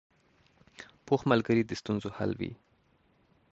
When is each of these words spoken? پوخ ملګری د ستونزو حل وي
پوخ 1.05 1.21
ملګری 1.31 1.63
د 1.65 1.71
ستونزو 1.81 2.09
حل 2.17 2.31
وي 2.39 2.51